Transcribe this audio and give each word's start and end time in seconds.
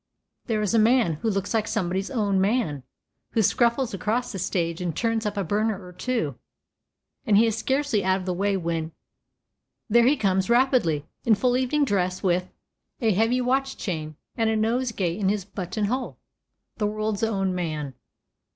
There 0.47 0.63
is 0.63 0.73
a 0.73 0.79
man, 0.79 1.19
who 1.21 1.29
looks 1.29 1.53
like 1.53 1.67
somebody's 1.67 2.09
"own 2.09 2.41
man," 2.41 2.81
who 3.33 3.43
scuffles 3.43 3.93
across 3.93 4.31
the 4.31 4.39
stage 4.39 4.81
and 4.81 4.95
turns 4.95 5.27
up 5.27 5.37
a 5.37 5.43
burner 5.43 5.85
or 5.85 5.93
two; 5.93 6.39
and 7.23 7.37
he 7.37 7.45
is 7.45 7.55
scarcely 7.55 8.03
out 8.03 8.17
of 8.19 8.25
the 8.25 8.33
way 8.33 8.57
when 8.57 8.93
there 9.87 10.07
he 10.07 10.17
comes, 10.17 10.49
rapidly, 10.49 11.05
in 11.23 11.35
full 11.35 11.55
evening 11.55 11.85
dress, 11.85 12.23
with 12.23 12.51
a 12.99 13.13
heavy 13.13 13.41
watch 13.41 13.77
chain, 13.77 14.15
and 14.35 14.49
a 14.49 14.55
nosegay 14.57 15.15
in 15.19 15.29
his 15.29 15.45
button 15.45 15.85
hole, 15.85 16.17
the 16.77 16.87
world's 16.87 17.21
own 17.21 17.53
man. 17.53 17.93